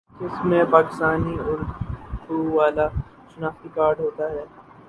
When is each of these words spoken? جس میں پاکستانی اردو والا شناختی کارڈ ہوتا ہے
جس 0.13 0.35
میں 0.45 0.63
پاکستانی 0.71 1.33
اردو 1.41 2.37
والا 2.53 2.87
شناختی 3.31 3.69
کارڈ 3.75 3.99
ہوتا 3.99 4.25
ہے 4.31 4.43